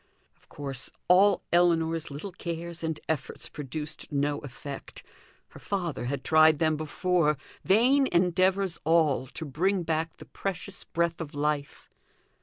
[0.35, 5.03] Of course, all Ellinor's little cares and efforts produced no effect;
[5.49, 11.21] her father had tried them before vain endeavours all, to bring back the precious breath
[11.21, 11.87] of life!